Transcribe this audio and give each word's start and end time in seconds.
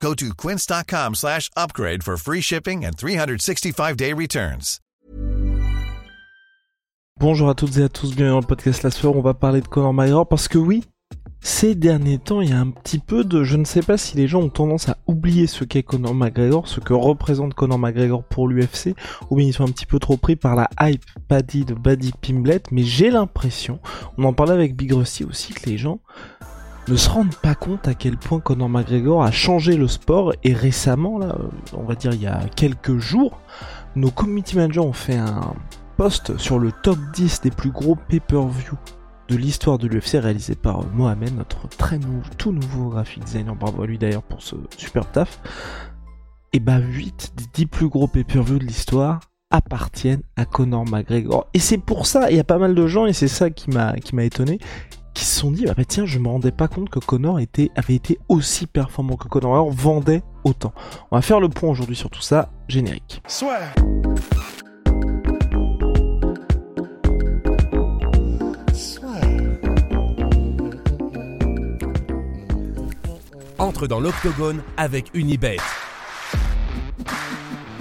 Go 0.00 0.14
to 0.14 0.34
quince.com 0.34 1.14
slash 1.14 1.50
upgrade 1.56 2.02
for 2.02 2.16
free 2.16 2.40
shipping 2.40 2.84
and 2.84 2.96
365-day 2.96 4.12
returns. 4.12 4.80
Bonjour 7.18 7.48
à 7.48 7.54
toutes 7.54 7.78
et 7.78 7.82
à 7.82 7.88
tous, 7.88 8.14
bienvenue 8.14 8.34
dans 8.34 8.40
le 8.40 8.46
podcast 8.46 8.82
La 8.82 8.90
Soirée, 8.90 9.16
on 9.16 9.22
va 9.22 9.32
parler 9.32 9.62
de 9.62 9.68
Conor 9.68 9.94
McGregor 9.94 10.28
parce 10.28 10.48
que 10.48 10.58
oui, 10.58 10.84
ces 11.40 11.74
derniers 11.74 12.18
temps, 12.18 12.42
il 12.42 12.50
y 12.50 12.52
a 12.52 12.60
un 12.60 12.68
petit 12.68 12.98
peu 12.98 13.24
de... 13.24 13.42
Je 13.42 13.56
ne 13.56 13.64
sais 13.64 13.80
pas 13.80 13.96
si 13.96 14.18
les 14.18 14.28
gens 14.28 14.42
ont 14.42 14.50
tendance 14.50 14.90
à 14.90 14.98
oublier 15.06 15.46
ce 15.46 15.64
qu'est 15.64 15.82
Conor 15.82 16.14
McGregor, 16.14 16.68
ce 16.68 16.80
que 16.80 16.92
représente 16.92 17.54
Conor 17.54 17.78
McGregor 17.78 18.22
pour 18.22 18.48
l'UFC, 18.48 18.94
ou 19.30 19.36
bien 19.36 19.46
ils 19.46 19.54
sont 19.54 19.64
un 19.64 19.72
petit 19.72 19.86
peu 19.86 19.98
trop 19.98 20.18
pris 20.18 20.36
par 20.36 20.56
la 20.56 20.68
hype 20.78 21.04
Paddy 21.26 21.64
de 21.64 21.72
Buddy 21.72 22.12
Pimblet, 22.20 22.62
mais 22.70 22.82
j'ai 22.82 23.10
l'impression, 23.10 23.80
on 24.18 24.24
en 24.24 24.34
parlait 24.34 24.52
avec 24.52 24.76
Big 24.76 24.92
Rusty 24.92 25.24
aussi, 25.24 25.54
que 25.54 25.70
les 25.70 25.78
gens 25.78 26.00
ne 26.88 26.96
se 26.96 27.08
rendent 27.08 27.34
pas 27.36 27.54
compte 27.54 27.88
à 27.88 27.94
quel 27.94 28.16
point 28.16 28.40
Conor 28.40 28.68
McGregor 28.68 29.24
a 29.24 29.30
changé 29.30 29.76
le 29.76 29.88
sport, 29.88 30.32
et 30.44 30.52
récemment, 30.52 31.18
là, 31.18 31.36
on 31.72 31.84
va 31.84 31.94
dire 31.94 32.12
il 32.12 32.22
y 32.22 32.26
a 32.26 32.40
quelques 32.54 32.98
jours, 32.98 33.40
nos 33.96 34.10
community 34.10 34.56
managers 34.56 34.80
ont 34.80 34.92
fait 34.92 35.16
un 35.16 35.54
post 35.96 36.36
sur 36.38 36.58
le 36.58 36.72
top 36.82 36.98
10 37.14 37.40
des 37.40 37.50
plus 37.50 37.70
gros 37.70 37.96
pay-per-view 37.96 38.74
de 39.28 39.36
l'histoire 39.36 39.78
de 39.78 39.88
l'UFC 39.88 40.18
réalisé 40.20 40.54
par 40.54 40.84
Mohamed, 40.92 41.34
notre 41.36 41.66
très 41.68 41.98
tout 42.38 42.52
nouveau 42.52 42.90
graphic 42.90 43.24
designer. 43.24 43.56
Bravo 43.56 43.82
à 43.82 43.86
lui 43.86 43.98
d'ailleurs 43.98 44.22
pour 44.22 44.40
ce 44.42 44.54
super 44.76 45.10
taf. 45.10 45.40
Et 46.52 46.60
bah 46.60 46.78
8 46.78 47.32
des 47.36 47.44
10 47.54 47.66
plus 47.66 47.88
gros 47.88 48.06
pay-per-view 48.06 48.58
de 48.58 48.64
l'histoire 48.64 49.20
appartiennent 49.50 50.22
à 50.36 50.44
Conor 50.44 50.84
McGregor. 50.88 51.48
Et 51.54 51.58
c'est 51.58 51.78
pour 51.78 52.06
ça, 52.06 52.30
il 52.30 52.36
y 52.36 52.40
a 52.40 52.44
pas 52.44 52.58
mal 52.58 52.74
de 52.74 52.86
gens, 52.86 53.06
et 53.06 53.12
c'est 53.12 53.28
ça 53.28 53.50
qui 53.50 53.70
m'a 53.70 53.94
étonné, 54.24 54.58
qui 55.16 55.24
se 55.24 55.40
sont 55.40 55.50
dit 55.50 55.64
bah, 55.64 55.72
bah, 55.74 55.84
tiens, 55.86 56.04
je 56.04 56.18
me 56.18 56.28
rendais 56.28 56.50
pas 56.50 56.68
compte 56.68 56.90
que 56.90 56.98
Conor 56.98 57.40
était, 57.40 57.70
avait 57.74 57.94
été 57.94 58.18
aussi 58.28 58.66
performant 58.66 59.16
que 59.16 59.28
Conor 59.28 59.70
vendait 59.70 60.22
autant. 60.44 60.74
On 61.10 61.16
va 61.16 61.22
faire 61.22 61.40
le 61.40 61.48
point 61.48 61.70
aujourd'hui 61.70 61.96
sur 61.96 62.10
tout 62.10 62.20
ça, 62.20 62.50
générique. 62.68 63.22
Entre 73.58 73.86
dans 73.86 74.00
l'octogone 74.00 74.60
avec 74.76 75.06
Unibet. 75.14 75.56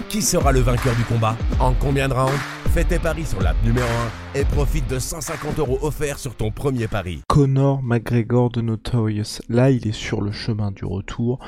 Qui 0.07 0.21
sera 0.21 0.53
le 0.53 0.61
vainqueur 0.61 0.95
du 0.95 1.03
combat? 1.03 1.35
En 1.59 1.73
combien 1.73 2.07
de 2.07 2.13
rounds? 2.13 2.54
Fais 2.75 2.83
tes 2.83 2.99
paris 2.99 3.25
sur 3.25 3.41
l'app 3.41 3.55
numéro 3.63 3.87
1 4.35 4.39
et 4.41 4.43
profite 4.43 4.89
de 4.89 4.99
150 4.99 5.59
euros 5.59 5.79
offerts 5.81 6.19
sur 6.19 6.35
ton 6.35 6.51
premier 6.51 6.89
pari. 6.89 7.21
Conor 7.29 7.81
McGregor 7.81 8.49
de 8.49 8.59
Notorious, 8.59 9.39
là 9.47 9.71
il 9.71 9.87
est 9.87 9.93
sur 9.93 10.19
le 10.19 10.33
chemin 10.33 10.71
du 10.71 10.83
retour. 10.83 11.39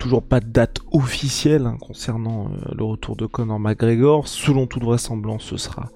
Toujours 0.00 0.24
pas 0.24 0.40
de 0.40 0.48
date 0.48 0.78
officielle 0.90 1.66
hein, 1.66 1.76
concernant 1.80 2.46
euh, 2.46 2.74
le 2.76 2.82
retour 2.82 3.14
de 3.14 3.26
Conor 3.26 3.60
McGregor. 3.60 4.26
Selon 4.26 4.66
toute 4.66 4.82
vraisemblance, 4.82 5.44
ce 5.44 5.56
sera 5.56 5.88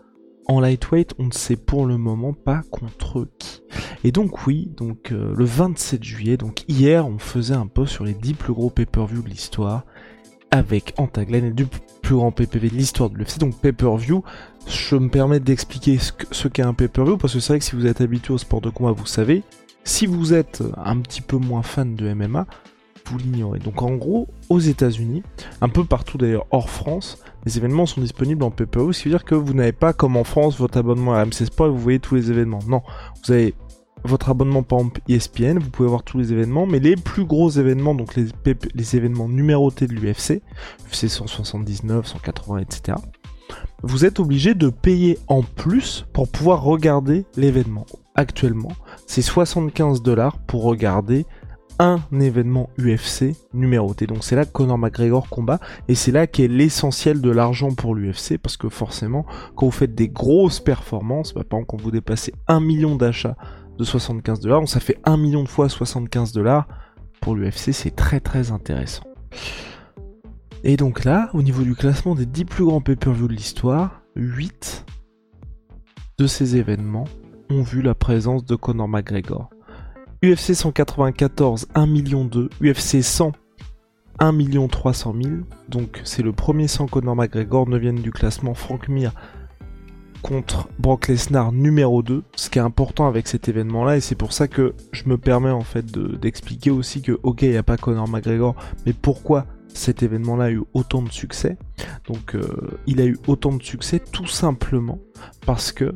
en 0.46 0.60
lightweight, 0.60 1.14
on 1.18 1.24
ne 1.24 1.32
sait 1.32 1.56
pour 1.56 1.84
le 1.84 1.98
moment 1.98 2.32
pas 2.32 2.62
contre 2.70 3.26
qui. 3.40 3.62
Et 4.04 4.12
donc 4.12 4.46
oui, 4.46 4.70
donc 4.76 5.10
euh, 5.10 5.34
le 5.36 5.44
27 5.44 6.04
juillet, 6.04 6.36
donc 6.36 6.62
hier, 6.68 7.08
on 7.08 7.18
faisait 7.18 7.54
un 7.54 7.66
post 7.66 7.92
sur 7.92 8.04
les 8.04 8.14
10 8.14 8.34
plus 8.34 8.52
gros 8.52 8.70
pay-per-view 8.70 9.22
de 9.22 9.30
l'histoire 9.30 9.84
avec 10.50 10.94
Antaglen 10.96 11.44
et 11.44 11.50
du 11.50 11.66
plus 12.02 12.16
grand 12.16 12.32
PPV 12.32 12.70
de 12.70 12.74
l'histoire 12.74 13.10
de 13.10 13.16
l'UFC. 13.16 13.38
Donc 13.38 13.56
pay-per-view, 13.60 14.24
je 14.66 14.96
me 14.96 15.08
permets 15.08 15.40
d'expliquer 15.40 15.98
ce 15.98 16.48
qu'est 16.48 16.62
un 16.62 16.74
pay-per-view 16.74 17.16
parce 17.16 17.34
que 17.34 17.40
c'est 17.40 17.52
vrai 17.52 17.58
que 17.58 17.64
si 17.64 17.76
vous 17.76 17.86
êtes 17.86 18.00
habitué 18.00 18.34
au 18.34 18.38
sport 18.38 18.60
de 18.60 18.70
combat, 18.70 18.92
vous 18.92 19.06
savez. 19.06 19.42
Si 19.84 20.06
vous 20.06 20.34
êtes 20.34 20.62
un 20.76 20.98
petit 20.98 21.22
peu 21.22 21.36
moins 21.36 21.62
fan 21.62 21.94
de 21.94 22.12
MMA, 22.12 22.46
vous 23.06 23.18
l'ignorez. 23.18 23.58
Donc 23.58 23.82
en 23.82 23.94
gros, 23.96 24.28
aux 24.48 24.58
États-Unis, 24.58 25.22
un 25.60 25.68
peu 25.68 25.84
partout 25.84 26.18
d'ailleurs 26.18 26.46
hors 26.50 26.70
France, 26.70 27.18
les 27.44 27.56
événements 27.56 27.86
sont 27.86 28.00
disponibles 28.00 28.44
en 28.44 28.50
PPO, 28.50 28.92
ce 28.92 29.02
qui 29.02 29.08
veut 29.08 29.14
dire 29.14 29.24
que 29.24 29.34
vous 29.34 29.54
n'avez 29.54 29.72
pas 29.72 29.92
comme 29.92 30.16
en 30.16 30.24
France 30.24 30.58
votre 30.58 30.78
abonnement 30.78 31.14
à 31.14 31.24
MC 31.24 31.46
Sport 31.46 31.68
et 31.68 31.70
vous 31.70 31.78
voyez 31.78 31.98
tous 31.98 32.14
les 32.14 32.30
événements. 32.30 32.60
Non, 32.68 32.82
vous 33.24 33.32
avez 33.32 33.54
votre 34.04 34.30
abonnement 34.30 34.62
par 34.62 34.80
ESPN, 35.08 35.58
vous 35.58 35.70
pouvez 35.70 35.88
voir 35.88 36.02
tous 36.02 36.18
les 36.18 36.32
événements, 36.32 36.66
mais 36.66 36.78
les 36.78 36.96
plus 36.96 37.24
gros 37.24 37.50
événements, 37.50 37.94
donc 37.94 38.16
les, 38.16 38.26
les 38.74 38.96
événements 38.96 39.28
numérotés 39.28 39.86
de 39.86 39.94
l'UFC, 39.94 40.42
UFC 40.90 41.08
179, 41.08 42.06
180, 42.06 42.58
etc., 42.58 42.98
vous 43.82 44.04
êtes 44.04 44.20
obligé 44.20 44.54
de 44.54 44.68
payer 44.68 45.18
en 45.26 45.42
plus 45.42 46.06
pour 46.12 46.28
pouvoir 46.28 46.62
regarder 46.62 47.24
l'événement. 47.36 47.86
Actuellement, 48.14 48.72
c'est 49.06 49.22
75 49.22 50.02
dollars 50.02 50.38
pour 50.38 50.64
regarder 50.64 51.24
un 51.78 51.98
événement 52.20 52.68
UFC 52.78 53.34
numéroté. 53.54 54.06
Donc 54.06 54.22
c'est 54.22 54.36
là 54.36 54.44
que 54.44 54.52
Conor 54.52 54.76
McGregor 54.76 55.30
combat 55.30 55.58
et 55.88 55.94
c'est 55.94 56.12
là 56.12 56.26
qu'est 56.26 56.46
l'essentiel 56.46 57.22
de 57.22 57.30
l'argent 57.30 57.72
pour 57.72 57.94
l'UFC 57.94 58.36
parce 58.36 58.58
que 58.58 58.68
forcément 58.68 59.24
quand 59.56 59.64
vous 59.64 59.72
faites 59.72 59.94
des 59.94 60.08
grosses 60.08 60.60
performances, 60.60 61.32
bah, 61.32 61.42
par 61.42 61.60
exemple 61.60 61.78
quand 61.78 61.82
vous 61.82 61.90
dépassez 61.90 62.34
un 62.48 62.60
million 62.60 62.96
d'achats 62.96 63.36
de 63.80 63.84
75 63.84 64.40
dollars, 64.40 64.60
donc 64.60 64.68
ça 64.68 64.78
fait 64.78 64.98
un 65.04 65.16
million 65.16 65.42
de 65.42 65.48
fois 65.48 65.68
75 65.68 66.32
dollars 66.32 66.68
pour 67.20 67.34
l'UFC, 67.34 67.72
c'est 67.72 67.96
très 67.96 68.20
très 68.20 68.52
intéressant. 68.52 69.04
Et 70.62 70.76
donc 70.76 71.04
là, 71.04 71.30
au 71.32 71.42
niveau 71.42 71.62
du 71.62 71.74
classement 71.74 72.14
des 72.14 72.26
10 72.26 72.44
plus 72.44 72.64
grands 72.66 72.82
pay-per-view 72.82 73.26
de 73.26 73.32
l'histoire, 73.32 74.02
8 74.16 74.84
de 76.18 76.26
ces 76.26 76.56
événements 76.56 77.06
ont 77.48 77.62
vu 77.62 77.80
la 77.80 77.94
présence 77.94 78.44
de 78.44 78.54
Conor 78.54 78.86
McGregor. 78.86 79.48
UFC 80.22 80.52
194, 80.54 81.68
1 81.74 81.86
million 81.86 82.26
2. 82.26 82.50
UFC 82.62 83.02
100, 83.02 83.32
1 84.18 84.32
million 84.32 84.68
300 84.68 85.14
000. 85.22 85.34
Donc 85.70 86.02
c'est 86.04 86.22
le 86.22 86.32
premier 86.32 86.68
sans 86.68 86.86
Conor 86.86 87.16
McGregor, 87.16 87.66
9 87.66 88.02
du 88.02 88.10
classement. 88.10 88.52
Frank 88.52 88.88
Mir 88.88 89.14
contre 90.22 90.68
Brock 90.78 91.08
Lesnar 91.08 91.52
numéro 91.52 92.02
2. 92.02 92.22
Ce 92.36 92.50
qui 92.50 92.58
est 92.58 92.62
important 92.62 93.06
avec 93.06 93.28
cet 93.28 93.48
événement 93.48 93.84
là 93.84 93.96
et 93.96 94.00
c'est 94.00 94.14
pour 94.14 94.32
ça 94.32 94.48
que 94.48 94.74
je 94.92 95.04
me 95.08 95.18
permets 95.18 95.50
en 95.50 95.62
fait 95.62 95.86
d'expliquer 95.92 96.70
aussi 96.70 97.02
que 97.02 97.18
ok 97.22 97.42
il 97.42 97.50
n'y 97.50 97.56
a 97.56 97.62
pas 97.62 97.76
Conor 97.76 98.08
McGregor 98.08 98.54
mais 98.86 98.92
pourquoi 98.92 99.46
cet 99.68 100.02
événement 100.02 100.36
là 100.36 100.46
a 100.46 100.50
eu 100.50 100.62
autant 100.74 101.02
de 101.02 101.10
succès? 101.10 101.56
Donc 102.06 102.34
euh, 102.34 102.78
il 102.86 103.00
a 103.00 103.04
eu 103.04 103.18
autant 103.26 103.52
de 103.52 103.62
succès 103.62 104.00
tout 104.12 104.26
simplement 104.26 104.98
parce 105.46 105.72
que 105.72 105.94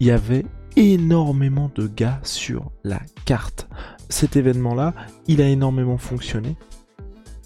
il 0.00 0.06
y 0.06 0.10
avait 0.10 0.44
énormément 0.76 1.70
de 1.74 1.88
gars 1.88 2.20
sur 2.22 2.70
la 2.84 3.00
carte. 3.24 3.68
Cet 4.08 4.36
événement-là, 4.36 4.94
il 5.26 5.42
a 5.42 5.48
énormément 5.48 5.98
fonctionné. 5.98 6.56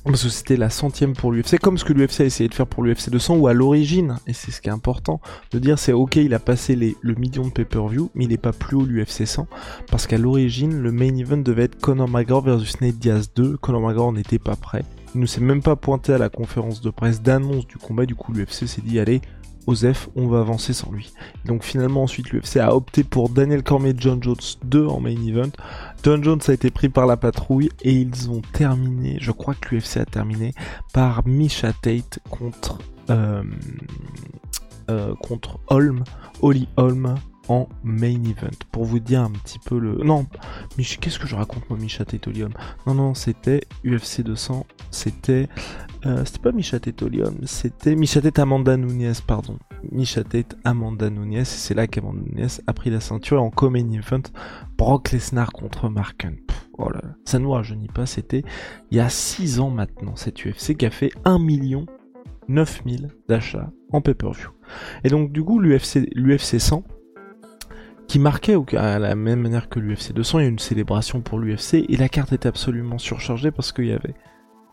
Parce 0.04 0.24
que 0.24 0.28
c'était 0.30 0.56
la 0.56 0.68
centième 0.68 1.14
pour 1.14 1.30
l'UFC, 1.30 1.58
comme 1.60 1.78
ce 1.78 1.84
que 1.84 1.92
l'UFC 1.92 2.20
a 2.20 2.24
essayé 2.24 2.48
de 2.48 2.54
faire 2.54 2.66
pour 2.66 2.82
l'UFC 2.82 3.08
200, 3.10 3.36
ou 3.36 3.46
à 3.46 3.52
l'origine, 3.52 4.16
et 4.26 4.32
c'est 4.32 4.50
ce 4.50 4.60
qui 4.60 4.68
est 4.68 4.72
important, 4.72 5.20
de 5.52 5.60
dire 5.60 5.78
c'est 5.78 5.92
ok, 5.92 6.16
il 6.16 6.34
a 6.34 6.40
passé 6.40 6.74
le 7.00 7.14
million 7.14 7.46
de 7.46 7.50
pay-per-view, 7.50 8.10
mais 8.14 8.24
il 8.24 8.30
n'est 8.30 8.36
pas 8.36 8.52
plus 8.52 8.76
haut 8.76 8.84
l'UFC 8.84 9.26
100, 9.26 9.46
parce 9.90 10.08
qu'à 10.08 10.18
l'origine, 10.18 10.82
le 10.82 10.90
main 10.90 11.14
event 11.16 11.36
devait 11.36 11.64
être 11.64 11.80
Conor 11.80 12.08
McGregor 12.08 12.42
versus 12.42 12.80
Nate 12.80 12.98
Diaz 12.98 13.30
2, 13.36 13.58
Conor 13.58 13.80
McGregor 13.80 14.12
n'était 14.12 14.40
pas 14.40 14.56
prêt, 14.56 14.84
il 15.14 15.20
ne 15.20 15.26
s'est 15.26 15.40
même 15.40 15.62
pas 15.62 15.76
pointé 15.76 16.12
à 16.12 16.18
la 16.18 16.28
conférence 16.28 16.80
de 16.80 16.90
presse 16.90 17.22
d'annonce 17.22 17.66
du 17.68 17.76
combat, 17.76 18.04
du 18.04 18.16
coup 18.16 18.32
l'UFC 18.32 18.66
s'est 18.66 18.82
dit 18.82 18.98
allez, 18.98 19.20
Osef, 19.66 20.08
on 20.16 20.26
va 20.26 20.40
avancer 20.40 20.72
sans 20.72 20.90
lui. 20.90 21.12
Donc 21.44 21.62
finalement 21.62 22.02
ensuite 22.02 22.30
l'UFC 22.30 22.56
a 22.56 22.74
opté 22.74 23.04
pour 23.04 23.28
Daniel 23.28 23.62
Cormier 23.62 23.94
John 23.96 24.20
Jones 24.20 24.34
2 24.64 24.86
en 24.86 25.00
main 25.00 25.10
event. 25.10 25.50
John 26.02 26.22
Jones 26.24 26.40
a 26.48 26.52
été 26.52 26.70
pris 26.70 26.88
par 26.88 27.06
la 27.06 27.16
patrouille 27.16 27.70
et 27.82 27.92
ils 27.92 28.28
ont 28.28 28.42
terminé, 28.52 29.18
je 29.20 29.30
crois 29.30 29.54
que 29.54 29.74
l'UFC 29.74 29.98
a 29.98 30.04
terminé 30.04 30.52
par 30.92 31.26
Misha 31.26 31.72
Tate 31.72 32.18
contre 32.28 32.78
euh, 33.10 33.42
euh, 34.90 35.14
contre 35.22 35.60
Holm, 35.68 36.02
Holly 36.40 36.66
Holm 36.76 37.14
en 37.48 37.68
main 37.82 38.22
event. 38.24 38.56
Pour 38.70 38.84
vous 38.84 39.00
dire 39.00 39.22
un 39.22 39.30
petit 39.30 39.58
peu 39.58 39.78
le... 39.78 40.02
Non, 40.04 40.26
qu'est-ce 40.76 41.18
que 41.18 41.26
je 41.26 41.34
raconte 41.34 41.68
moi, 41.68 41.78
Holly 41.78 42.42
Holm 42.42 42.52
Non, 42.86 42.94
non, 42.94 43.14
c'était 43.14 43.62
UFC 43.84 44.22
200, 44.22 44.66
c'était 44.90 45.48
euh, 46.04 46.24
c'était 46.24 46.40
pas 46.40 46.50
Misha 46.50 46.80
Tolium, 46.80 47.36
c'était 47.44 47.94
Misha 47.94 48.20
Amanda 48.38 48.76
Nunez, 48.76 49.12
pardon. 49.24 49.56
Misha 49.92 50.22
Amanda 50.64 51.10
Nunez, 51.10 51.40
et 51.40 51.44
c'est 51.44 51.74
là 51.74 51.86
qu'Amanda 51.86 52.20
Nunez 52.26 52.48
a 52.66 52.72
pris 52.72 52.90
la 52.90 52.98
ceinture 52.98 53.40
en 53.40 53.50
common 53.50 53.92
event 53.92 54.22
Brock 54.76 55.12
Lesnar 55.12 55.52
contre 55.52 55.88
Mark 55.88 56.24
Hunt. 56.24 56.54
oh 56.78 56.90
là 56.90 57.02
ça 57.24 57.38
nous 57.38 57.50
rajeunit 57.52 57.88
pas, 57.88 58.06
c'était 58.06 58.42
il 58.90 58.96
y 58.96 59.00
a 59.00 59.08
6 59.08 59.60
ans 59.60 59.70
maintenant, 59.70 60.16
cette 60.16 60.44
UFC 60.44 60.76
qui 60.76 60.86
a 60.86 60.90
fait 60.90 61.12
1 61.24 61.38
million 61.38 61.86
9000 62.48 63.08
d'achats 63.28 63.70
en 63.92 64.00
pay-per-view. 64.00 64.50
Et 65.04 65.08
donc 65.08 65.30
du 65.30 65.44
coup 65.44 65.60
l'UFC 65.60 66.58
100 66.58 66.82
qui 68.08 68.18
marquait 68.18 68.56
à 68.76 68.98
la 68.98 69.14
même 69.14 69.40
manière 69.40 69.68
que 69.68 69.78
l'UFC 69.78 70.12
200, 70.12 70.38
il 70.38 70.42
y 70.42 70.46
a 70.46 70.48
une 70.48 70.58
célébration 70.58 71.20
pour 71.20 71.38
l'UFC 71.38 71.84
et 71.88 71.96
la 71.96 72.08
carte 72.08 72.32
était 72.32 72.48
absolument 72.48 72.98
surchargée 72.98 73.50
parce 73.50 73.72
qu'il 73.72 73.86
y 73.86 73.92
avait 73.92 74.14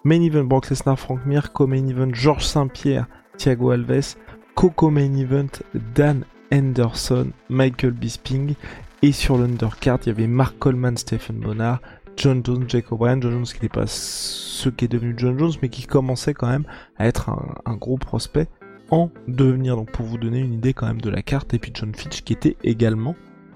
Main 0.03 0.21
Event 0.21 0.45
Brock 0.45 0.69
Lesnar, 0.69 0.97
Frank 0.97 1.25
Mir, 1.25 1.51
Co-Main 1.51 1.87
Event 1.87 2.13
Georges 2.13 2.45
Saint-Pierre, 2.45 3.07
Thiago 3.37 3.71
Alves, 3.71 4.15
Coco 4.55 4.89
Main 4.89 5.15
Event 5.15 5.61
Dan 5.95 6.23
Henderson, 6.51 7.31
Michael 7.49 7.91
Bisping 7.91 8.55
et 9.01 9.11
sur 9.11 9.37
l'undercard 9.37 9.99
il 10.03 10.07
y 10.07 10.11
avait 10.11 10.27
Mark 10.27 10.57
Coleman, 10.59 10.97
Stephen 10.97 11.39
Bonnard, 11.39 11.79
John 12.17 12.41
Jones, 12.43 12.65
Jake 12.67 12.91
O'Brien, 12.91 13.21
John 13.21 13.31
Jones 13.31 13.45
qui 13.45 13.61
n'est 13.61 13.69
pas 13.69 13.87
ce 13.87 14.67
qui 14.69 14.85
est 14.85 14.89
devenu 14.89 15.13
John 15.17 15.39
Jones 15.39 15.53
mais 15.61 15.69
qui 15.69 15.85
commençait 15.85 16.33
quand 16.33 16.47
même 16.47 16.65
à 16.97 17.07
être 17.07 17.29
un, 17.29 17.75
gros 17.75 17.97
prospect 17.97 18.47
en 18.91 19.09
devenir 19.27 19.75
donc 19.75 19.91
pour 19.91 20.05
vous 20.05 20.17
donner 20.17 20.39
une 20.39 20.53
idée 20.53 20.73
quand 20.73 20.87
même 20.87 21.01
de 21.01 21.09
la 21.09 21.21
carte 21.21 21.53
et 21.53 21.59
puis 21.59 21.71
John 21.73 21.93
Fitch 21.93 22.21
qui 22.21 22.33
était 22.33 22.57
également 22.63 23.15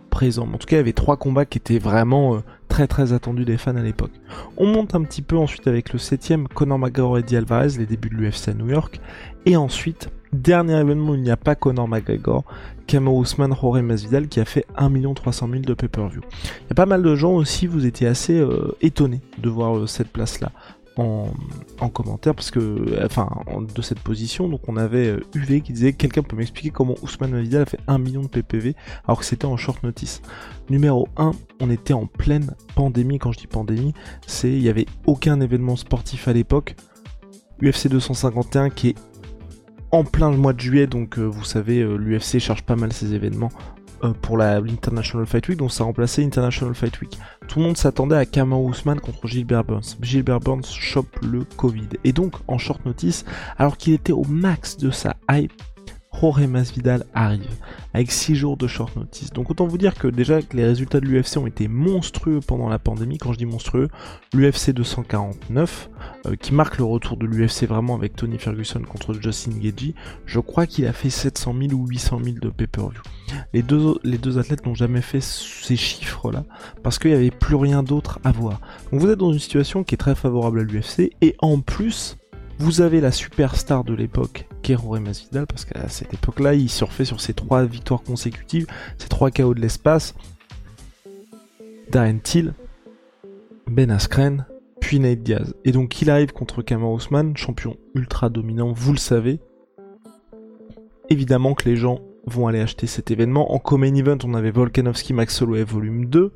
présent. 0.09 0.47
En 0.53 0.57
tout 0.57 0.67
cas, 0.67 0.75
il 0.75 0.79
y 0.79 0.81
avait 0.81 0.93
trois 0.93 1.17
combats 1.17 1.45
qui 1.45 1.57
étaient 1.57 1.79
vraiment 1.79 2.35
euh, 2.35 2.39
très 2.69 2.85
très 2.85 3.13
attendus 3.13 3.45
des 3.45 3.57
fans 3.57 3.75
à 3.75 3.81
l'époque. 3.81 4.11
On 4.57 4.67
monte 4.67 4.93
un 4.93 5.01
petit 5.01 5.23
peu 5.23 5.37
ensuite 5.37 5.67
avec 5.67 5.91
le 5.91 5.97
septième, 5.97 6.47
Conor 6.47 6.77
McGregor 6.77 7.17
et 7.17 7.21
Eddie 7.21 7.37
Alvarez, 7.37 7.69
les 7.79 7.87
débuts 7.87 8.09
de 8.09 8.15
l'UFC 8.15 8.49
à 8.49 8.53
New 8.53 8.69
York. 8.69 9.01
Et 9.47 9.57
ensuite, 9.57 10.09
dernier 10.31 10.79
événement 10.79 11.11
où 11.11 11.15
il 11.15 11.21
n'y 11.23 11.31
a 11.31 11.37
pas 11.37 11.55
Conor 11.55 11.87
McGregor, 11.87 12.43
Kamo 12.85 13.17
Ousmane, 13.17 13.55
Jorge 13.59 13.81
Masvidal 13.81 14.27
qui 14.27 14.39
a 14.39 14.45
fait 14.45 14.65
1 14.75 15.13
300 15.13 15.47
000 15.49 15.61
de 15.61 15.73
pay-per-view. 15.73 16.21
Il 16.61 16.69
y 16.69 16.71
a 16.71 16.75
pas 16.75 16.85
mal 16.85 17.01
de 17.01 17.15
gens 17.15 17.33
aussi, 17.33 17.65
vous 17.65 17.85
étiez 17.87 18.05
assez 18.05 18.39
euh, 18.39 18.75
étonnés 18.81 19.21
de 19.39 19.49
voir 19.49 19.77
euh, 19.77 19.87
cette 19.87 20.09
place-là 20.09 20.51
en, 20.97 21.89
commentaire 21.89 22.33
parce 22.33 22.51
que 22.51 23.03
enfin 23.03 23.29
de 23.75 23.81
cette 23.81 23.99
position 23.99 24.47
donc 24.47 24.61
on 24.67 24.77
avait 24.77 25.17
UV 25.35 25.55
euh, 25.55 25.59
qui 25.59 25.73
disait 25.73 25.93
quelqu'un 25.93 26.21
peut 26.21 26.35
m'expliquer 26.35 26.69
comment 26.69 26.95
Ousmane 27.01 27.39
Vidal 27.41 27.63
a 27.63 27.65
fait 27.65 27.79
1 27.87 27.97
million 27.97 28.21
de 28.21 28.27
PPV 28.27 28.75
alors 29.05 29.19
que 29.19 29.25
c'était 29.25 29.45
en 29.45 29.57
short 29.57 29.83
notice. 29.83 30.21
Numéro 30.69 31.07
1 31.17 31.31
on 31.61 31.69
était 31.69 31.93
en 31.93 32.05
pleine 32.05 32.55
pandémie. 32.75 33.19
Quand 33.19 33.31
je 33.31 33.39
dis 33.39 33.47
pandémie 33.47 33.93
c'est 34.27 34.51
il 34.51 34.61
y 34.61 34.69
avait 34.69 34.85
aucun 35.05 35.39
événement 35.41 35.75
sportif 35.75 36.27
à 36.27 36.33
l'époque. 36.33 36.75
UFC 37.61 37.87
251 37.87 38.69
qui 38.69 38.89
est 38.89 38.95
en 39.91 40.03
plein 40.03 40.31
mois 40.31 40.53
de 40.53 40.59
juillet 40.59 40.87
donc 40.87 41.17
euh, 41.17 41.23
vous 41.23 41.43
savez 41.43 41.79
euh, 41.81 41.95
l'UFC 41.97 42.39
charge 42.39 42.63
pas 42.63 42.75
mal 42.75 42.93
ses 42.93 43.13
événements 43.13 43.51
pour 44.11 44.37
la 44.37 44.59
l'International 44.59 45.25
Fight 45.25 45.47
Week, 45.47 45.57
donc 45.57 45.71
ça 45.71 45.83
remplaçait 45.83 46.23
International 46.23 46.75
Fight 46.75 46.99
Week. 47.01 47.17
Tout 47.47 47.59
le 47.59 47.65
monde 47.65 47.77
s'attendait 47.77 48.15
à 48.15 48.25
Kamau 48.25 48.67
Ousmane 48.67 48.99
contre 48.99 49.27
Gilbert 49.27 49.63
Burns. 49.63 49.95
Gilbert 50.01 50.39
Burns 50.39 50.65
chope 50.65 51.17
le 51.21 51.43
Covid. 51.43 51.89
Et 52.03 52.11
donc, 52.11 52.33
en 52.47 52.57
short 52.57 52.85
notice, 52.85 53.25
alors 53.57 53.77
qu'il 53.77 53.93
était 53.93 54.13
au 54.13 54.25
max 54.25 54.77
de 54.77 54.91
sa 54.91 55.15
hype, 55.31 55.53
Jorge 56.23 56.47
Masvidal 56.47 57.05
arrive 57.13 57.57
avec 57.93 58.09
6 58.09 58.35
jours 58.35 58.55
de 58.55 58.65
short 58.65 58.95
notice. 58.95 59.33
Donc 59.33 59.49
autant 59.49 59.67
vous 59.67 59.77
dire 59.77 59.93
que 59.93 60.07
déjà 60.07 60.39
les 60.53 60.63
résultats 60.63 61.01
de 61.01 61.05
l'UFC 61.05 61.35
ont 61.35 61.47
été 61.47 61.67
monstrueux 61.67 62.39
pendant 62.39 62.69
la 62.69 62.79
pandémie. 62.79 63.17
Quand 63.17 63.33
je 63.33 63.39
dis 63.39 63.45
monstrueux, 63.45 63.89
l'UFC 64.33 64.71
249, 64.71 65.89
euh, 66.25 66.35
qui 66.37 66.53
marque 66.53 66.77
le 66.77 66.85
retour 66.85 67.17
de 67.17 67.25
l'UFC 67.25 67.67
vraiment 67.67 67.95
avec 67.95 68.15
Tony 68.15 68.37
Ferguson 68.37 68.79
contre 68.83 69.13
Justin 69.15 69.51
Gagey, 69.59 69.95
je 70.25 70.39
crois 70.39 70.65
qu'il 70.65 70.85
a 70.87 70.93
fait 70.93 71.09
700 71.09 71.55
000 71.59 71.73
ou 71.73 71.87
800 71.87 72.21
000 72.23 72.37
de 72.41 72.47
pay-per-view. 72.47 73.01
Les 73.51 73.61
deux, 73.61 73.95
les 74.05 74.17
deux 74.17 74.37
athlètes 74.37 74.65
n'ont 74.65 74.75
jamais 74.75 75.01
fait 75.01 75.21
ces 75.21 75.75
chiffres-là 75.75 76.45
parce 76.83 76.99
qu'il 76.99 77.11
n'y 77.11 77.17
avait 77.17 77.31
plus 77.31 77.55
rien 77.55 77.83
d'autre 77.83 78.19
à 78.23 78.31
voir. 78.31 78.61
Donc 78.93 79.01
vous 79.01 79.09
êtes 79.09 79.19
dans 79.19 79.33
une 79.33 79.39
situation 79.39 79.83
qui 79.83 79.95
est 79.95 79.97
très 79.97 80.15
favorable 80.15 80.61
à 80.61 80.63
l'UFC 80.63 81.11
et 81.19 81.35
en 81.39 81.59
plus 81.59 82.15
vous 82.59 82.81
avez 82.81 83.01
la 83.01 83.11
superstar 83.11 83.83
de 83.83 83.93
l'époque, 83.93 84.47
Kero 84.61 84.99
Masvidal, 84.99 85.47
parce 85.47 85.65
qu'à 85.65 85.87
cette 85.89 86.13
époque-là, 86.13 86.53
il 86.53 86.69
surfait 86.69 87.05
sur 87.05 87.21
ses 87.21 87.33
trois 87.33 87.63
victoires 87.65 88.03
consécutives, 88.03 88.67
ses 88.97 89.09
trois 89.09 89.31
KO 89.31 89.53
de 89.53 89.61
l'espace. 89.61 90.15
Darren 91.91 92.19
Till, 92.19 92.53
Ben 93.67 93.91
Askren, 93.91 94.45
puis 94.79 94.99
Nate 94.99 95.23
Diaz. 95.23 95.53
Et 95.65 95.71
donc 95.71 96.01
il 96.01 96.09
arrive 96.09 96.31
contre 96.31 96.61
Kamar 96.61 96.91
Ousmane, 96.91 97.37
champion 97.37 97.77
ultra 97.95 98.29
dominant, 98.29 98.71
vous 98.71 98.93
le 98.93 98.97
savez. 98.97 99.39
Évidemment 101.09 101.53
que 101.53 101.69
les 101.69 101.75
gens 101.75 101.99
vont 102.25 102.47
aller 102.47 102.59
acheter 102.59 102.87
cet 102.87 103.11
événement. 103.11 103.53
En 103.53 103.59
Common 103.59 103.93
Event, 103.95 104.17
on 104.23 104.33
avait 104.33 104.51
Volkanovski 104.51 105.13
Max 105.13 105.41
Holloway 105.41 105.63
volume 105.63 106.05
2. 106.05 106.31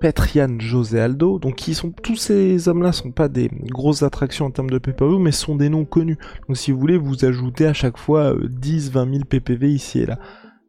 Petrian, 0.00 0.58
José 0.58 1.00
Aldo. 1.00 1.38
Donc 1.38 1.56
qui 1.56 1.74
sont 1.74 1.90
tous 1.90 2.16
ces 2.16 2.68
hommes-là 2.68 2.92
sont 2.92 3.12
pas 3.12 3.28
des 3.28 3.50
grosses 3.70 4.02
attractions 4.02 4.46
en 4.46 4.50
termes 4.50 4.70
de 4.70 4.78
pay-per-view, 4.78 5.18
mais 5.18 5.32
sont 5.32 5.56
des 5.56 5.68
noms 5.68 5.84
connus. 5.84 6.18
Donc 6.48 6.56
si 6.56 6.72
vous 6.72 6.78
voulez, 6.78 6.98
vous 6.98 7.24
ajoutez 7.24 7.66
à 7.66 7.72
chaque 7.72 7.98
fois 7.98 8.34
10, 8.48 8.90
20 8.92 9.12
000 9.12 9.24
PPV 9.24 9.70
ici 9.70 10.00
et 10.00 10.06
là. 10.06 10.18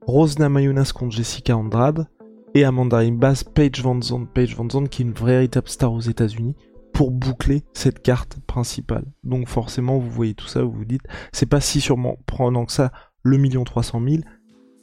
Rosna 0.01 0.47
Mayunas 0.47 0.91
contre 0.95 1.15
Jessica 1.15 1.57
Andrade 1.57 2.07
et 2.53 2.63
Amanda 2.63 3.00
Imbas, 3.00 3.44
Paige 3.53 3.81
Van 3.81 4.01
Zandt, 4.01 4.29
Paige 4.33 4.56
Van 4.56 4.69
Zandt 4.69 4.89
qui 4.89 5.01
est 5.01 5.06
une 5.06 5.13
véritable 5.13 5.68
star 5.68 5.91
aux 5.91 6.00
États-Unis 6.00 6.56
pour 6.94 7.12
boucler 7.12 7.63
cette 7.74 8.01
carte 8.01 8.39
principale. 8.47 9.06
Donc 9.24 9.47
forcément, 9.47 10.00
vous 10.00 10.09
voyez 10.09 10.33
tout 10.33 10.47
ça, 10.47 10.63
vous 10.63 10.71
vous 10.71 10.85
dites, 10.85 11.03
c'est 11.31 11.45
pas 11.45 11.62
si 11.62 11.81
sûrement 11.81 12.18
prenant 12.25 12.65
que 12.65 12.71
ça 12.71 12.91
le 13.21 13.38
million 13.38 13.63
300 13.65 14.01
000, 14.07 14.21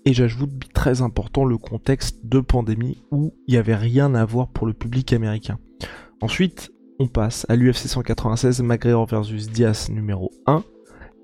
et 0.04 0.12
j'ajoute 0.12 0.72
très 0.72 1.02
important 1.02 1.44
le 1.44 1.58
contexte 1.58 2.26
de 2.26 2.40
pandémie 2.40 3.02
où 3.10 3.34
il 3.46 3.52
n'y 3.52 3.58
avait 3.58 3.76
rien 3.76 4.14
à 4.14 4.24
voir 4.24 4.48
pour 4.48 4.66
le 4.66 4.72
public 4.72 5.12
américain. 5.12 5.58
Ensuite, 6.20 6.70
on 6.98 7.06
passe 7.06 7.46
à 7.48 7.56
l'UFC 7.56 7.88
196 7.88 8.62
McGregor 8.62 9.06
versus 9.06 9.48
Diaz 9.50 9.90
numéro 9.90 10.30
1. 10.46 10.64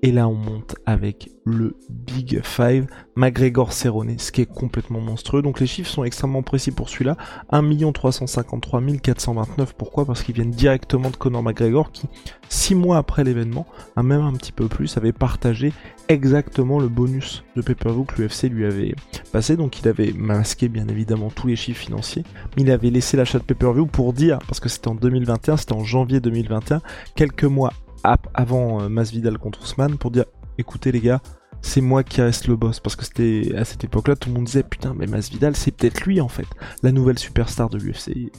Et 0.03 0.11
là, 0.11 0.27
on 0.27 0.33
monte 0.33 0.75
avec 0.87 1.29
le 1.45 1.75
Big 1.89 2.41
Five, 2.43 2.87
McGregor 3.15 3.71
Cerrone, 3.71 4.17
ce 4.17 4.31
qui 4.31 4.41
est 4.41 4.51
complètement 4.51 4.99
monstrueux. 4.99 5.43
Donc 5.43 5.59
les 5.59 5.67
chiffres 5.67 5.89
sont 5.89 6.03
extrêmement 6.03 6.41
précis 6.41 6.71
pour 6.71 6.89
celui-là. 6.89 7.17
1 7.51 7.91
353 7.91 8.81
429. 9.03 9.73
Pourquoi? 9.73 10.05
Parce 10.05 10.23
qu'ils 10.23 10.33
viennent 10.33 10.51
directement 10.51 11.11
de 11.11 11.15
Conor 11.15 11.43
McGregor 11.43 11.91
qui, 11.91 12.07
6 12.49 12.73
mois 12.73 12.97
après 12.97 13.23
l'événement, 13.23 13.67
a 13.95 14.01
même 14.01 14.21
un 14.21 14.33
petit 14.33 14.51
peu 14.51 14.67
plus, 14.67 14.97
avait 14.97 15.13
partagé 15.13 15.71
exactement 16.09 16.79
le 16.79 16.89
bonus 16.89 17.43
de 17.55 17.61
pay-per-view 17.61 18.05
que 18.05 18.21
l'UFC 18.21 18.49
lui 18.49 18.65
avait 18.65 18.95
passé. 19.31 19.55
Donc 19.55 19.79
il 19.81 19.87
avait 19.87 20.13
masqué 20.13 20.67
bien 20.67 20.87
évidemment 20.87 21.29
tous 21.29 21.45
les 21.45 21.55
chiffres 21.55 21.81
financiers. 21.81 22.23
Mais 22.55 22.63
il 22.63 22.71
avait 22.71 22.89
laissé 22.89 23.17
l'achat 23.17 23.37
de 23.37 23.43
pay-per-view 23.43 23.85
pour 23.85 24.13
dire, 24.13 24.39
parce 24.47 24.59
que 24.59 24.69
c'était 24.69 24.87
en 24.87 24.95
2021, 24.95 25.57
c'était 25.57 25.73
en 25.73 25.83
janvier 25.83 26.19
2021, 26.19 26.81
quelques 27.15 27.43
mois 27.43 27.71
avant 28.03 28.81
euh, 28.81 28.89
Masvidal 28.89 29.37
contre 29.37 29.61
Ousmane 29.61 29.97
pour 29.97 30.11
dire 30.11 30.25
écoutez 30.57 30.91
les 30.91 31.01
gars, 31.01 31.21
c'est 31.61 31.81
moi 31.81 32.03
qui 32.03 32.21
reste 32.21 32.47
le 32.47 32.55
boss 32.55 32.79
parce 32.79 32.95
que 32.95 33.05
c'était 33.05 33.53
à 33.55 33.65
cette 33.65 33.83
époque-là 33.83 34.15
tout 34.15 34.29
le 34.29 34.35
monde 34.35 34.45
disait 34.45 34.63
putain 34.63 34.93
mais 34.97 35.07
Masvidal 35.07 35.55
c'est 35.55 35.71
peut-être 35.71 36.01
lui 36.01 36.21
en 36.21 36.27
fait 36.27 36.47
la 36.83 36.91
nouvelle 36.91 37.19
superstar 37.19 37.69
de 37.69 37.77
l'UFC. 37.77 38.31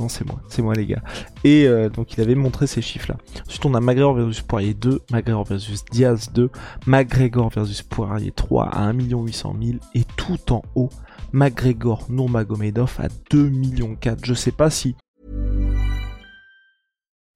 Non 0.00 0.08
c'est 0.08 0.24
moi, 0.24 0.40
c'est 0.48 0.62
moi 0.62 0.74
les 0.74 0.86
gars. 0.86 1.02
Et 1.42 1.66
euh, 1.66 1.88
donc 1.88 2.14
il 2.14 2.20
avait 2.20 2.36
montré 2.36 2.66
ces 2.68 2.82
chiffres 2.82 3.10
là. 3.10 3.18
Ensuite 3.46 3.66
on 3.66 3.74
a 3.74 3.80
McGregor 3.80 4.14
versus 4.14 4.42
Poirier 4.42 4.74
2, 4.74 5.02
McGregor 5.10 5.44
versus 5.44 5.84
Diaz 5.90 6.30
2, 6.34 6.50
McGregor 6.86 7.50
versus 7.50 7.82
Poirier 7.82 8.30
3 8.30 8.68
à 8.68 8.82
1 8.82 8.92
800 8.92 9.56
000 9.60 9.78
et 9.94 10.04
tout 10.16 10.52
en 10.52 10.62
haut 10.74 10.90
McGregor 11.32 12.06
Nurmagomedov 12.08 12.96
à 12.98 13.08
2 13.30 13.48
millions 13.48 13.96
4. 13.96 14.24
Je 14.24 14.34
sais 14.34 14.52
pas 14.52 14.70
si 14.70 14.96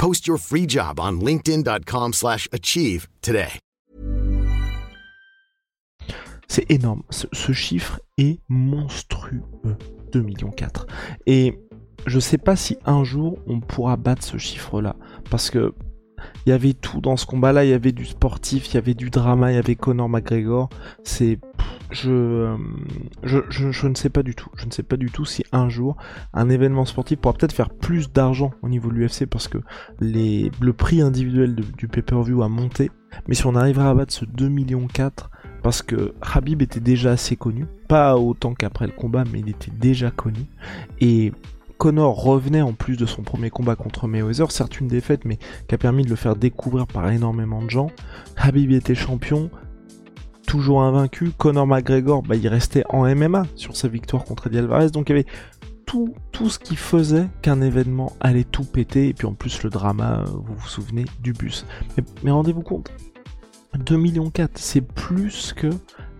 Post 0.00 0.26
your 0.26 0.38
free 0.38 0.66
job 0.66 0.98
on 0.98 1.20
linkedin.com/achieve 1.20 3.06
today. 3.20 3.58
C'est 6.48 6.64
énorme. 6.70 7.02
Ce, 7.10 7.52
chiffre 7.52 8.00
est 8.16 8.40
monstrueux. 8.48 9.42
2 10.12 10.22
millions 10.22 10.52
4. 10.52 10.86
Et 11.26 11.60
je 12.06 12.18
sais 12.18 12.38
pas 12.38 12.56
si 12.56 12.78
un 12.86 13.04
jour 13.04 13.38
on 13.46 13.60
pourra 13.60 13.98
battre 13.98 14.24
ce 14.24 14.38
chiffre-là 14.38 14.96
parce 15.28 15.50
que 15.50 15.74
il 16.46 16.48
y 16.48 16.52
avait 16.52 16.72
tout 16.72 17.02
dans 17.02 17.18
ce 17.18 17.26
combat-là, 17.26 17.66
il 17.66 17.70
y 17.70 17.74
avait 17.74 17.92
du 17.92 18.06
sportif, 18.06 18.72
il 18.72 18.76
y 18.76 18.78
avait 18.78 18.94
du 18.94 19.10
drama, 19.10 19.52
il 19.52 19.56
y 19.56 19.58
avait 19.58 19.76
Conor 19.76 20.08
McGregor. 20.08 20.70
C'est 21.04 21.38
je, 21.90 23.86
ne 23.86 23.94
sais 23.94 24.10
pas 24.10 24.22
du 24.22 24.34
tout. 24.34 25.24
Si 25.24 25.44
un 25.52 25.68
jour 25.68 25.96
un 26.32 26.48
événement 26.48 26.84
sportif 26.84 27.18
pourra 27.18 27.34
peut-être 27.34 27.52
faire 27.52 27.70
plus 27.70 28.12
d'argent 28.12 28.52
au 28.62 28.68
niveau 28.68 28.90
de 28.90 28.94
l'UFC 28.94 29.26
parce 29.26 29.48
que 29.48 29.58
le 30.00 30.70
prix 30.70 31.00
individuel 31.00 31.54
du 31.54 31.88
pay-per-view 31.88 32.42
a 32.42 32.48
monté. 32.48 32.90
Mais 33.26 33.34
si 33.34 33.46
on 33.46 33.54
arrivera 33.56 33.90
à 33.90 33.94
battre 33.94 34.12
ce 34.12 34.24
2 34.24 34.48
millions 34.48 34.86
4, 34.86 35.30
parce 35.62 35.82
que 35.82 36.14
Habib 36.22 36.62
était 36.62 36.80
déjà 36.80 37.12
assez 37.12 37.36
connu, 37.36 37.66
pas 37.88 38.16
autant 38.16 38.54
qu'après 38.54 38.86
le 38.86 38.92
combat, 38.92 39.24
mais 39.30 39.40
il 39.40 39.48
était 39.48 39.72
déjà 39.72 40.10
connu. 40.10 40.46
Et 41.00 41.32
Connor 41.76 42.22
revenait 42.22 42.62
en 42.62 42.72
plus 42.72 42.96
de 42.96 43.06
son 43.06 43.22
premier 43.22 43.50
combat 43.50 43.74
contre 43.74 44.06
Mayweather, 44.06 44.52
certes 44.52 44.80
une 44.80 44.88
défaite, 44.88 45.24
mais 45.24 45.38
qui 45.66 45.74
a 45.74 45.78
permis 45.78 46.04
de 46.04 46.10
le 46.10 46.16
faire 46.16 46.36
découvrir 46.36 46.86
par 46.86 47.10
énormément 47.10 47.62
de 47.62 47.70
gens. 47.70 47.90
Habib 48.36 48.70
était 48.70 48.94
champion, 48.94 49.50
toujours 50.50 50.82
invaincu. 50.82 51.30
Conor 51.38 51.64
McGregor, 51.64 52.24
bah, 52.24 52.34
il 52.34 52.48
restait 52.48 52.82
en 52.88 53.04
MMA 53.04 53.44
sur 53.54 53.76
sa 53.76 53.86
victoire 53.86 54.24
contre 54.24 54.48
Eddie 54.48 54.58
Alvarez, 54.58 54.90
donc 54.90 55.08
il 55.08 55.12
y 55.12 55.20
avait 55.20 55.26
tout, 55.86 56.12
tout 56.32 56.50
ce 56.50 56.58
qui 56.58 56.74
faisait 56.74 57.28
qu'un 57.40 57.60
événement 57.60 58.16
allait 58.18 58.42
tout 58.42 58.64
péter, 58.64 59.06
et 59.06 59.14
puis 59.14 59.28
en 59.28 59.32
plus 59.32 59.62
le 59.62 59.70
drama, 59.70 60.22
euh, 60.22 60.24
vous 60.24 60.56
vous 60.56 60.68
souvenez, 60.68 61.04
du 61.20 61.34
bus. 61.34 61.66
Mais, 62.24 62.32
rendez-vous 62.32 62.62
compte, 62.62 62.90
2 63.78 63.96
millions 63.96 64.28
4, 64.28 64.58
c'est 64.58 64.80
plus 64.80 65.52
que 65.52 65.70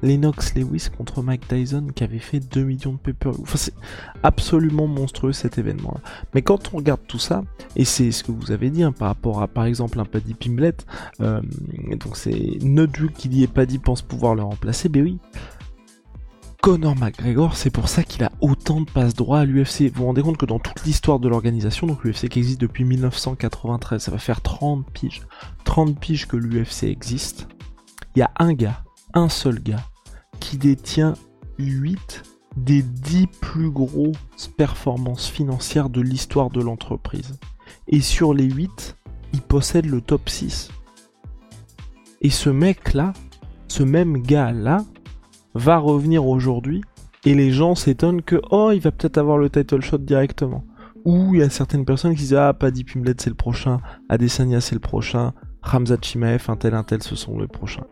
Lennox 0.02 0.54
Lewis 0.54 0.88
contre 0.97 1.23
Mike 1.23 1.49
Tyson 1.49 1.88
qui 1.95 2.04
avait 2.04 2.19
fait 2.19 2.40
2 2.40 2.62
millions 2.62 2.92
de 2.92 2.99
pay 2.99 3.14
Enfin, 3.26 3.59
c'est 3.59 3.75
absolument 4.23 4.87
monstrueux 4.87 5.33
cet 5.33 5.59
événement-là. 5.59 6.00
Mais 6.35 6.42
quand 6.42 6.73
on 6.73 6.78
regarde 6.78 7.00
tout 7.07 7.19
ça, 7.19 7.42
et 7.76 7.85
c'est 7.85 8.12
ce 8.12 8.25
que 8.25 8.33
vous 8.33 8.52
avez 8.52 8.71
dit 8.71 8.83
hein, 8.83 8.92
par 8.92 9.09
rapport 9.09 9.42
à 9.42 9.49
par 9.49 9.64
exemple 9.64 10.00
un 10.00 10.04
Paddy 10.04 10.35
Pimblet, 10.35 10.76
euh, 11.21 11.40
donc 11.99 12.16
c'est 12.16 12.59
Nodul 12.62 13.12
qui 13.12 13.28
dit 13.28 13.42
et 13.42 13.49
Paddy 13.49 13.78
pense 13.78 14.02
pouvoir 14.02 14.35
le 14.35 14.42
remplacer, 14.42 14.88
ben 14.88 15.02
oui, 15.02 15.19
Conor 16.62 16.95
McGregor, 16.95 17.57
c'est 17.57 17.71
pour 17.71 17.88
ça 17.88 18.02
qu'il 18.02 18.23
a 18.23 18.30
autant 18.42 18.83
de 18.83 18.90
passes 18.90 19.14
droits 19.14 19.40
à 19.40 19.45
l'UFC. 19.47 19.88
Vous 19.88 20.00
vous 20.00 20.04
rendez 20.07 20.21
compte 20.21 20.37
que 20.37 20.45
dans 20.45 20.59
toute 20.59 20.85
l'histoire 20.85 21.19
de 21.19 21.26
l'organisation, 21.26 21.87
donc 21.87 22.04
l'UFC 22.04 22.28
qui 22.28 22.38
existe 22.38 22.61
depuis 22.61 22.85
1993, 22.85 24.02
ça 24.02 24.11
va 24.11 24.19
faire 24.19 24.42
30 24.42 24.85
piges. 24.92 25.23
30 25.64 25.99
piges 25.99 26.28
que 26.28 26.37
l'UFC 26.37 26.85
existe. 26.85 27.49
Il 28.14 28.19
y 28.19 28.23
a 28.23 28.30
un 28.38 28.52
gars, 28.52 28.83
un 29.14 29.30
seul 29.30 29.62
gars, 29.62 29.87
qui 30.40 30.59
détient 30.59 31.14
8 31.59 32.23
des 32.56 32.82
10 32.82 33.26
plus 33.40 33.70
grosses 33.70 34.49
performances 34.56 35.28
financières 35.28 35.88
de 35.88 36.00
l'histoire 36.00 36.50
de 36.50 36.61
l'entreprise. 36.61 37.38
Et 37.87 38.00
sur 38.00 38.35
les 38.35 38.50
8, 38.50 38.97
il 39.32 39.40
possède 39.40 39.87
le 39.87 40.00
top 40.00 40.28
6. 40.28 40.70
Et 42.23 42.30
ce 42.30 42.50
mec-là, 42.50 43.12
ce 43.68 43.82
même 43.82 44.18
gars-là, 44.23 44.85
va 45.54 45.78
revenir 45.78 46.26
aujourd'hui 46.26 46.82
et 47.25 47.35
les 47.35 47.50
gens 47.50 47.75
s'étonnent 47.75 48.23
que 48.23 48.40
oh 48.50 48.70
il 48.73 48.80
va 48.80 48.92
peut-être 48.92 49.18
avoir 49.18 49.38
le 49.38 49.50
title 49.50 49.80
shot 49.80 49.99
directement. 49.99 50.64
Ou 51.04 51.35
il 51.35 51.40
y 51.40 51.42
a 51.42 51.50
certaines 51.50 51.85
personnes 51.85 52.14
qui 52.14 52.23
disent 52.23 52.35
ah 52.35 52.52
Paddy 52.52 52.85
Pimlet 52.85 53.14
c'est 53.18 53.30
le 53.30 53.37
prochain, 53.37 53.80
Adesanya 54.09 54.61
c'est 54.61 54.75
le 54.75 54.80
prochain, 54.80 55.32
Ramzat 55.62 55.99
Chimaev 56.02 56.44
un 56.49 56.56
tel 56.56 56.75
un 56.75 56.85
tel 56.85 57.02
ce 57.02 57.16
sont 57.16 57.38
les 57.38 57.49
prochains. 57.49 57.87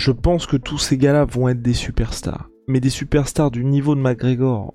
Je 0.00 0.12
pense 0.12 0.46
que 0.46 0.56
tous 0.56 0.78
ces 0.78 0.96
gars-là 0.96 1.26
vont 1.26 1.50
être 1.50 1.60
des 1.60 1.74
superstars, 1.74 2.48
mais 2.66 2.80
des 2.80 2.88
superstars 2.88 3.50
du 3.50 3.66
niveau 3.66 3.94
de 3.94 4.00
McGregor, 4.00 4.72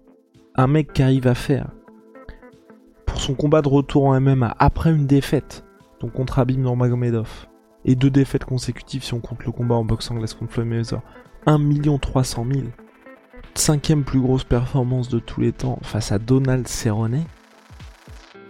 un 0.53 0.67
mec 0.67 0.93
qui 0.93 1.01
arrive 1.01 1.25
à 1.25 1.33
faire 1.33 1.71
pour 3.07 3.19
son 3.19 3.33
combat 3.33 3.63
de 3.63 3.67
retour 3.67 4.05
en 4.05 4.21
MMA 4.21 4.55
après 4.59 4.91
une 4.91 5.07
défaite, 5.07 5.65
donc 5.99 6.13
contre 6.13 6.37
Abim 6.37 6.57
Nurmagomedov, 6.57 7.47
et 7.85 7.95
deux 7.95 8.11
défaites 8.11 8.45
consécutives 8.45 9.03
si 9.03 9.15
on 9.15 9.19
compte 9.19 9.43
le 9.43 9.51
combat 9.51 9.73
en 9.73 9.83
boxe 9.83 10.11
anglaise 10.11 10.35
contre 10.35 10.51
Floyd 10.53 10.69
Mayweather. 10.69 11.01
1 11.47 11.97
300 11.97 12.45
000. 12.53 12.65
Cinquième 13.55 14.03
plus 14.03 14.21
grosse 14.21 14.43
performance 14.43 15.09
de 15.09 15.17
tous 15.17 15.41
les 15.41 15.53
temps 15.53 15.79
face 15.81 16.11
à 16.11 16.19
Donald 16.19 16.67
Cerrone. 16.67 17.23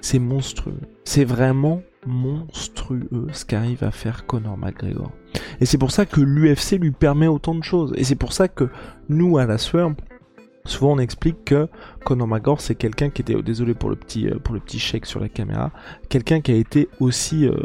C'est 0.01 0.19
monstrueux. 0.19 0.81
C'est 1.05 1.23
vraiment 1.23 1.83
monstrueux 2.05 3.27
ce 3.31 3.45
qu'arrive 3.45 3.83
à 3.83 3.91
faire 3.91 4.25
Conor 4.25 4.57
McGregor. 4.57 5.11
Et 5.59 5.65
c'est 5.65 5.77
pour 5.77 5.91
ça 5.91 6.05
que 6.05 6.21
l'UFC 6.21 6.79
lui 6.79 6.91
permet 6.91 7.27
autant 7.27 7.55
de 7.55 7.63
choses. 7.63 7.93
Et 7.95 8.03
c'est 8.03 8.15
pour 8.15 8.33
ça 8.33 8.47
que 8.47 8.69
nous, 9.09 9.37
à 9.37 9.45
la 9.45 9.57
sueur, 9.57 9.91
souvent 10.65 10.93
on 10.93 10.99
explique 10.99 11.45
que 11.45 11.67
Conor 12.03 12.27
McGregor 12.27 12.61
c'est 12.61 12.75
quelqu'un 12.75 13.09
qui 13.09 13.21
était, 13.21 13.41
désolé 13.41 13.73
pour 13.73 13.89
le 13.89 13.95
petit, 13.95 14.27
euh, 14.27 14.39
pour 14.39 14.53
le 14.53 14.59
petit 14.59 14.79
chèque 14.79 15.05
sur 15.05 15.19
la 15.19 15.29
caméra, 15.29 15.71
quelqu'un 16.09 16.41
qui 16.41 16.51
a 16.51 16.55
été 16.55 16.89
aussi 16.99 17.47
euh, 17.47 17.55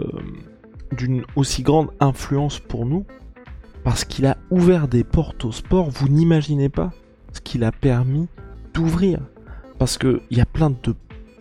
d'une 0.92 1.24
aussi 1.36 1.62
grande 1.62 1.90
influence 2.00 2.58
pour 2.58 2.86
nous 2.86 3.04
parce 3.84 4.04
qu'il 4.04 4.26
a 4.26 4.36
ouvert 4.50 4.88
des 4.88 5.04
portes 5.04 5.44
au 5.44 5.52
sport, 5.52 5.88
vous 5.90 6.08
n'imaginez 6.08 6.68
pas 6.68 6.92
ce 7.32 7.40
qu'il 7.40 7.64
a 7.64 7.72
permis 7.72 8.28
d'ouvrir. 8.74 9.20
Parce 9.78 9.96
qu'il 9.96 10.20
y 10.30 10.40
a 10.40 10.46
plein 10.46 10.70
de 10.70 10.76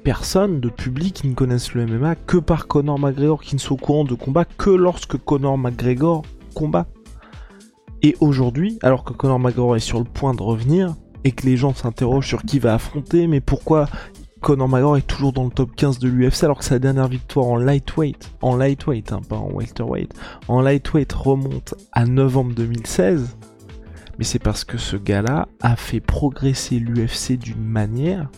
personnes, 0.03 0.59
de 0.59 0.69
publics 0.69 1.15
qui 1.15 1.27
ne 1.27 1.33
connaissent 1.33 1.73
le 1.73 1.85
MMA 1.85 2.15
que 2.15 2.37
par 2.37 2.67
Conor 2.67 2.99
McGregor, 2.99 3.41
qui 3.41 3.55
ne 3.55 3.59
sont 3.59 3.75
au 3.75 3.77
courant 3.77 4.03
de 4.03 4.15
combat 4.15 4.45
que 4.45 4.69
lorsque 4.69 5.17
Conor 5.17 5.57
McGregor 5.57 6.23
combat. 6.55 6.87
Et 8.01 8.15
aujourd'hui, 8.19 8.79
alors 8.81 9.03
que 9.03 9.13
Conor 9.13 9.39
McGregor 9.39 9.75
est 9.75 9.81
sur 9.81 9.99
le 9.99 10.05
point 10.05 10.33
de 10.33 10.41
revenir, 10.41 10.95
et 11.23 11.31
que 11.31 11.45
les 11.45 11.57
gens 11.57 11.73
s'interrogent 11.73 12.27
sur 12.27 12.43
qui 12.43 12.59
va 12.59 12.73
affronter, 12.73 13.27
mais 13.27 13.41
pourquoi 13.41 13.87
Conor 14.41 14.69
McGregor 14.69 14.97
est 14.97 15.07
toujours 15.07 15.33
dans 15.33 15.43
le 15.43 15.49
top 15.49 15.75
15 15.75 15.99
de 15.99 16.07
l'UFC 16.07 16.45
alors 16.45 16.59
que 16.59 16.65
sa 16.65 16.79
dernière 16.79 17.09
victoire 17.09 17.45
en 17.45 17.57
lightweight, 17.57 18.31
en 18.41 18.55
lightweight, 18.55 19.11
hein, 19.11 19.21
pas 19.27 19.35
en 19.35 19.51
welterweight, 19.51 20.13
en 20.47 20.61
lightweight 20.61 21.11
remonte 21.11 21.75
à 21.91 22.05
novembre 22.05 22.53
2016. 22.55 23.37
Mais 24.17 24.23
c'est 24.23 24.39
parce 24.39 24.63
que 24.63 24.77
ce 24.77 24.95
gars-là 24.95 25.47
a 25.61 25.75
fait 25.75 25.99
progresser 25.99 26.79
l'UFC 26.79 27.37
d'une 27.37 27.63
manière 27.63 28.29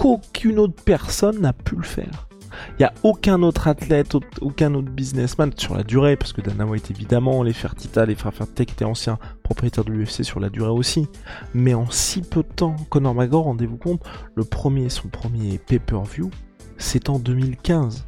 qu'aucune 0.00 0.58
autre 0.58 0.82
personne 0.82 1.40
n'a 1.40 1.52
pu 1.52 1.76
le 1.76 1.82
faire. 1.82 2.26
Il 2.70 2.76
n'y 2.80 2.86
a 2.86 2.94
aucun 3.02 3.42
autre 3.42 3.68
athlète, 3.68 4.16
aucun 4.40 4.74
autre 4.74 4.90
businessman 4.90 5.52
sur 5.54 5.76
la 5.76 5.82
durée, 5.82 6.16
parce 6.16 6.32
que 6.32 6.40
Dana 6.40 6.64
White 6.64 6.90
évidemment, 6.90 7.42
les 7.42 7.52
Fertita, 7.52 8.06
les 8.06 8.14
frères 8.14 8.32
Fertitta 8.32 8.62
étaient 8.62 8.84
anciens 8.86 9.18
propriétaires 9.42 9.84
de 9.84 9.92
l'UFC 9.92 10.24
sur 10.24 10.40
la 10.40 10.48
durée 10.48 10.70
aussi. 10.70 11.06
Mais 11.52 11.74
en 11.74 11.90
si 11.90 12.22
peu 12.22 12.42
de 12.42 12.48
temps, 12.48 12.76
Conor 12.88 13.14
McGregor, 13.14 13.44
rendez-vous 13.44 13.76
compte, 13.76 14.02
le 14.34 14.44
premier, 14.44 14.88
son 14.88 15.08
premier 15.08 15.58
pay-per-view, 15.58 16.30
c'est 16.78 17.10
en 17.10 17.18
2015. 17.18 18.06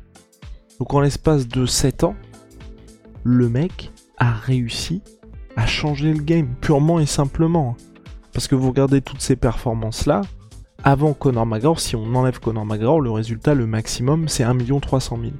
Donc 0.79 0.95
en 0.95 1.01
l'espace 1.01 1.47
de 1.47 1.67
7 1.67 2.05
ans, 2.05 2.17
le 3.23 3.51
mec 3.51 3.93
a 4.17 4.33
réussi 4.33 5.03
à 5.57 5.67
changer 5.67 6.15
le 6.15 6.23
game, 6.23 6.55
purement 6.63 7.01
et 7.01 7.07
simplement. 7.07 7.77
Parce 8.33 8.49
que 8.49 8.55
vous 8.55 8.69
regardez 8.69 9.03
toutes 9.03 9.21
ces 9.21 9.37
performances-là, 9.37 10.23
avant 10.85 11.13
Conor 11.13 11.47
McGregor, 11.47 11.81
si 11.81 11.95
on 11.95 12.15
enlève 12.15 12.41
Conor 12.41 12.67
McGregor, 12.67 13.01
le 13.01 13.11
résultat, 13.11 13.55
le 13.55 13.67
maximum, 13.67 14.29
c'est 14.29 14.43
1 14.43 14.57
300 14.81 15.19
000. 15.21 15.33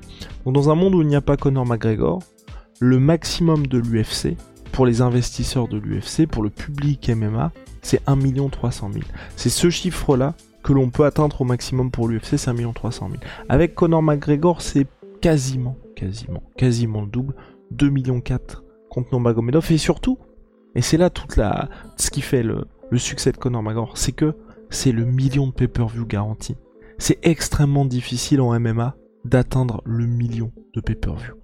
Donc 0.45 0.55
dans 0.55 0.71
un 0.71 0.75
monde 0.75 0.95
où 0.95 1.03
il 1.03 1.09
n'y 1.09 1.17
a 1.17 1.21
pas 1.21 1.37
Conor 1.37 1.67
McGregor, 1.67 2.23
le 2.79 2.99
maximum 2.99 3.67
de 3.67 3.79
l'UFC, 3.79 4.37
pour 4.71 4.87
les 4.87 5.03
investisseurs 5.03 5.69
de 5.69 5.79
l'UFC, 5.79 6.27
pour 6.27 6.43
le 6.43 6.51
public 6.51 7.11
MMA, 7.11 7.53
c'est 7.83 8.01
1 8.07 8.17
300 8.49 8.91
000. 8.93 9.05
C'est 9.37 9.51
ce 9.51 9.69
chiffre-là 9.69 10.35
que 10.63 10.73
l'on 10.73 10.91
peut 10.91 11.05
atteindre 11.05 11.41
au 11.41 11.45
maximum 11.45 11.91
pour 11.91 12.09
l'UFC, 12.09 12.39
c'est 12.39 12.49
1 12.49 12.73
300 12.73 13.09
000. 13.11 13.23
Avec 13.49 13.75
Conor 13.75 14.03
McGregor, 14.03 14.63
c'est 14.63 14.87
quasiment, 15.21 15.77
quasiment, 15.97 16.43
quasiment 16.57 17.01
le 17.03 17.09
double, 17.09 17.35
2 17.73 17.91
millions 17.91 18.21
4 18.21 18.63
contre 18.91 19.09
Nurmagomedov, 19.13 19.73
et 19.73 19.79
surtout, 19.79 20.19
et 20.75 20.83
c'est 20.83 20.97
là 20.97 21.11
toute 21.11 21.37
la, 21.37 21.69
ce 21.97 22.11
qui 22.11 22.21
fait 22.21 22.43
le, 22.43 22.67
le 22.91 22.99
succès 22.99 23.33
de 23.33 23.37
Conor 23.37 23.63
McGregor, 23.63 23.99
c'est 23.99 24.13
que 24.13 24.35
c'est 24.73 24.93
le 24.93 25.05
million 25.05 25.47
de 25.47 25.53
pay-per-view 25.53 26.07
garanti. 26.07 26.57
C'est 26.99 27.19
extrêmement 27.23 27.85
difficile 27.85 28.41
en 28.41 28.59
MMA 28.59 28.97
d'atteindre 29.25 29.83
le 29.85 30.07
million 30.07 30.53
de 30.75 30.81
pay-per-view. 30.81 31.35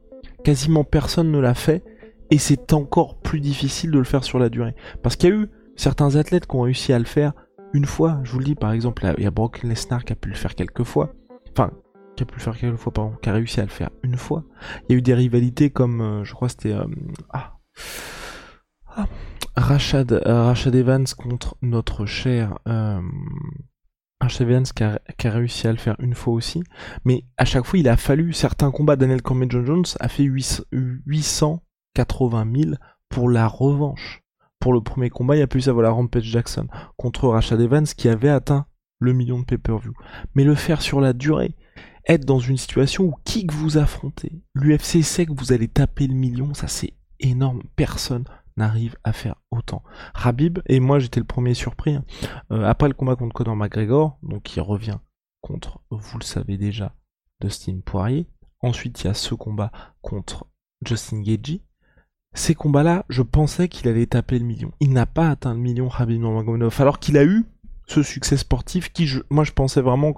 Quasiment 0.44 0.84
personne 0.84 1.30
ne 1.30 1.38
l'a 1.38 1.54
fait 1.54 1.84
et 2.30 2.38
c'est 2.38 2.72
encore 2.72 3.20
plus 3.20 3.40
difficile 3.40 3.90
de 3.90 3.98
le 3.98 4.04
faire 4.04 4.24
sur 4.24 4.38
la 4.38 4.48
durée. 4.48 4.74
Parce 5.02 5.16
qu'il 5.16 5.30
y 5.30 5.32
a 5.32 5.36
eu 5.36 5.48
certains 5.76 6.16
athlètes 6.16 6.46
qui 6.46 6.56
ont 6.56 6.62
réussi 6.62 6.92
à 6.92 6.98
le 6.98 7.04
faire 7.04 7.32
une 7.72 7.84
fois. 7.84 8.20
Je 8.24 8.32
vous 8.32 8.38
le 8.38 8.44
dis 8.44 8.54
par 8.54 8.72
exemple, 8.72 9.06
il 9.18 9.24
y 9.24 9.26
a 9.26 9.30
Brock 9.30 9.62
Lesnar 9.62 10.04
qui 10.04 10.12
a 10.12 10.16
pu 10.16 10.28
le 10.28 10.34
faire 10.34 10.54
quelques 10.54 10.84
fois. 10.84 11.12
Enfin, 11.52 11.70
qui 12.16 12.22
a 12.22 12.26
pu 12.26 12.34
le 12.34 12.40
faire 12.40 12.56
quelques 12.56 12.76
fois, 12.76 12.92
pardon, 12.92 13.16
qui 13.22 13.28
a 13.28 13.32
réussi 13.32 13.60
à 13.60 13.64
le 13.64 13.68
faire 13.68 13.90
une 14.02 14.16
fois. 14.16 14.44
Il 14.88 14.92
y 14.92 14.94
a 14.94 14.98
eu 14.98 15.02
des 15.02 15.14
rivalités 15.14 15.70
comme, 15.70 16.00
euh, 16.00 16.24
je 16.24 16.34
crois 16.34 16.48
c'était... 16.48 16.72
Euh, 16.72 16.86
ah, 17.30 17.58
ah 18.96 19.06
Rachad, 19.56 20.12
euh, 20.12 20.44
Rachad 20.44 20.74
Evans 20.74 21.06
contre 21.16 21.56
notre 21.62 22.06
cher 22.06 22.58
euh, 22.68 23.00
Rachad 24.20 24.48
Evans 24.48 24.64
qui 24.64 24.82
a, 24.82 25.00
réussi 25.30 25.66
à 25.66 25.72
le 25.72 25.78
faire 25.78 25.96
une 26.00 26.14
fois 26.14 26.34
aussi. 26.34 26.62
Mais 27.04 27.24
à 27.36 27.44
chaque 27.44 27.64
fois, 27.64 27.78
il 27.78 27.88
a 27.88 27.96
fallu 27.96 28.32
certains 28.32 28.70
combats. 28.70 28.96
Daniel 28.96 29.22
Cormier 29.22 29.46
John 29.48 29.64
Jones 29.64 29.84
a 30.00 30.08
fait 30.08 30.24
880 30.24 32.46
000 32.54 32.70
pour 33.08 33.30
la 33.30 33.46
revanche. 33.46 34.22
Pour 34.60 34.72
le 34.72 34.80
premier 34.80 35.08
combat, 35.08 35.36
il 35.36 35.42
a 35.42 35.46
plus 35.46 35.68
à 35.68 35.72
voilà 35.72 35.90
Rampage 35.90 36.24
Jackson 36.24 36.66
contre 36.96 37.28
Rachad 37.28 37.60
Evans 37.60 37.86
qui 37.86 38.08
avait 38.08 38.28
atteint 38.28 38.66
le 38.98 39.12
million 39.12 39.38
de 39.38 39.44
pay-per-view. 39.44 39.92
Mais 40.34 40.42
le 40.42 40.56
faire 40.56 40.82
sur 40.82 41.00
la 41.00 41.12
durée, 41.12 41.54
être 42.08 42.24
dans 42.24 42.40
une 42.40 42.56
situation 42.56 43.04
où 43.04 43.14
qui 43.24 43.46
que 43.46 43.54
vous 43.54 43.78
affrontez, 43.78 44.42
l'UFC 44.54 45.04
sait 45.04 45.26
que 45.26 45.32
vous 45.32 45.52
allez 45.52 45.68
taper 45.68 46.08
le 46.08 46.14
million, 46.14 46.54
ça 46.54 46.66
c'est 46.66 46.94
énorme. 47.20 47.62
Personne 47.76 48.24
n'arrive 48.58 48.96
à 49.04 49.12
faire 49.12 49.36
autant. 49.50 49.82
Rabib, 50.14 50.58
et 50.66 50.80
moi 50.80 50.98
j'étais 50.98 51.20
le 51.20 51.26
premier 51.26 51.54
surpris, 51.54 51.94
hein. 51.94 52.04
euh, 52.52 52.64
après 52.64 52.88
le 52.88 52.94
combat 52.94 53.16
contre 53.16 53.34
Conor 53.34 53.56
McGregor, 53.56 54.18
donc 54.22 54.54
il 54.56 54.60
revient 54.60 54.98
contre, 55.40 55.80
vous 55.90 56.18
le 56.18 56.24
savez 56.24 56.56
déjà, 56.58 56.94
Dustin 57.40 57.80
Poirier. 57.84 58.26
Ensuite 58.60 59.02
il 59.02 59.06
y 59.06 59.10
a 59.10 59.14
ce 59.14 59.34
combat 59.34 59.70
contre 60.02 60.46
Justin 60.84 61.22
Gagey. 61.22 61.62
ces 62.34 62.54
combats-là, 62.54 63.04
je 63.08 63.22
pensais 63.22 63.68
qu'il 63.68 63.88
allait 63.88 64.06
taper 64.06 64.38
le 64.38 64.44
million. 64.44 64.72
Il 64.80 64.92
n'a 64.92 65.06
pas 65.06 65.30
atteint 65.30 65.54
le 65.54 65.60
million, 65.60 65.88
Khabib 65.88 66.20
Nurmagomedov, 66.20 66.74
alors 66.80 66.98
qu'il 66.98 67.16
a 67.16 67.24
eu 67.24 67.46
ce 67.86 68.02
succès 68.02 68.36
sportif 68.36 68.92
qui, 68.92 69.08
moi, 69.30 69.44
je 69.44 69.52
pensais 69.52 69.80
vraiment 69.80 70.12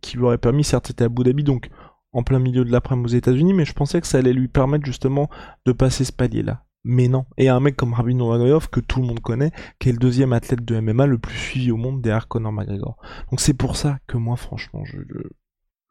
qu'il 0.00 0.18
lui 0.18 0.26
aurait 0.26 0.38
permis, 0.38 0.64
certes, 0.64 0.86
c'était 0.86 1.04
à 1.04 1.06
Abu 1.06 1.22
Dhabi, 1.22 1.44
donc 1.44 1.68
en 2.12 2.22
plein 2.22 2.38
milieu 2.38 2.64
de 2.64 2.72
l'après-midi 2.72 3.14
aux 3.14 3.18
États-Unis, 3.18 3.52
mais 3.52 3.64
je 3.64 3.74
pensais 3.74 4.00
que 4.00 4.06
ça 4.06 4.18
allait 4.18 4.32
lui 4.32 4.48
permettre 4.48 4.86
justement 4.86 5.28
de 5.66 5.72
passer 5.72 6.04
ce 6.04 6.12
palier-là. 6.12 6.64
Mais 6.84 7.08
non. 7.08 7.24
Et 7.38 7.48
un 7.48 7.60
mec 7.60 7.76
comme 7.76 7.94
Rabin 7.94 8.14
Nurmagomedov, 8.14 8.68
que 8.68 8.80
tout 8.80 9.00
le 9.00 9.06
monde 9.06 9.20
connaît, 9.20 9.52
qui 9.78 9.88
est 9.88 9.92
le 9.92 9.98
deuxième 9.98 10.32
athlète 10.32 10.64
de 10.64 10.78
MMA 10.78 11.06
le 11.06 11.18
plus 11.18 11.36
suivi 11.36 11.70
au 11.70 11.76
monde 11.76 12.02
derrière 12.02 12.28
Conor 12.28 12.52
McGregor. 12.52 12.96
Donc 13.30 13.40
c'est 13.40 13.54
pour 13.54 13.76
ça 13.76 13.98
que 14.06 14.18
moi, 14.18 14.36
franchement, 14.36 14.84
je, 14.84 14.98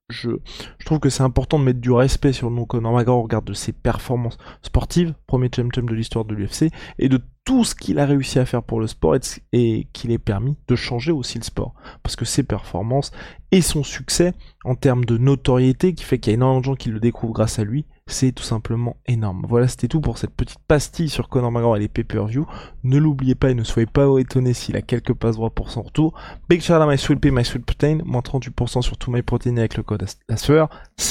je, 0.10 0.30
je 0.78 0.86
trouve 0.86 1.00
que 1.00 1.10
c'est 1.10 1.24
important 1.24 1.58
de 1.58 1.64
mettre 1.64 1.82
du 1.82 1.92
respect 1.92 2.32
sur 2.32 2.50
le 2.50 2.56
nom 2.56 2.66
Conor 2.66 2.92
McGregor 2.92 3.18
au 3.18 3.24
regard 3.24 3.42
de 3.42 3.54
ses 3.54 3.74
performances 3.74 4.38
sportives, 4.62 5.16
premier 5.26 5.50
champion 5.54 5.84
de 5.84 5.96
l'histoire 5.96 6.26
de 6.26 6.36
l'UFC, 6.36 6.72
et 7.00 7.10
de 7.10 7.20
tout 7.44 7.64
ce 7.64 7.76
qu'il 7.76 8.00
a 8.00 8.06
réussi 8.06 8.40
à 8.40 8.46
faire 8.46 8.64
pour 8.64 8.80
le 8.80 8.88
sport 8.88 9.18
et, 9.52 9.88
qu'il 9.94 10.12
ait 10.12 10.18
permis 10.18 10.58
de 10.68 10.76
changer 10.76 11.12
aussi 11.12 11.40
le 11.40 11.44
sport. 11.44 11.74
Parce 12.04 12.16
que 12.16 12.26
ses 12.26 12.44
performances 12.44 13.12
et 13.52 13.62
son 13.62 13.84
succès 13.84 14.34
en 14.64 14.76
termes 14.76 15.06
de 15.06 15.18
notoriété 15.18 15.94
qui 15.94 16.04
fait 16.04 16.20
qu'il 16.20 16.32
y 16.32 16.34
a 16.34 16.36
énormément 16.36 16.60
de 16.62 16.66
gens 16.66 16.76
qui 16.76 16.90
le 16.90 17.00
découvrent 17.00 17.34
grâce 17.34 17.60
à 17.60 17.64
lui, 17.64 17.86
c'est 18.08 18.32
tout 18.32 18.44
simplement 18.44 18.98
énorme. 19.08 19.46
Voilà, 19.48 19.68
c'était 19.68 19.88
tout 19.88 20.02
pour 20.02 20.18
cette 20.18 20.34
petite 20.36 20.60
pastille 20.68 21.10
sur 21.10 21.30
Conor 21.30 21.52
McGregor 21.52 21.78
et 21.78 21.80
les 21.80 21.88
pay-per-view. 21.88 22.46
Ne 22.84 22.98
l'oubliez 22.98 23.36
pas 23.36 23.52
et 23.52 23.56
ne 23.56 23.64
soyez 23.64 23.86
pas 23.86 24.08
étonnés 24.20 24.54
s'il 24.54 24.76
a 24.76 24.82
quelques 24.82 25.14
passes 25.14 25.36
droits 25.36 25.50
pour 25.50 25.72
son 25.72 25.82
retour. 25.82 26.14
Big 26.50 26.62
shout 26.62 26.74
out 26.74 26.88
my 26.88 26.98
sweet 26.98 27.20
pea, 27.20 27.32
my 27.32 27.46
sweet 27.46 27.66
protein, 27.66 28.00
moins 28.06 28.22
38% 28.22 28.82
sur 28.82 28.98
tout 28.98 29.12
my 29.12 29.22
protein 29.22 29.58
avec 29.58 29.78
le 29.78 29.84
code 29.84 30.06
la 30.30 30.36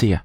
ya. 0.02 0.24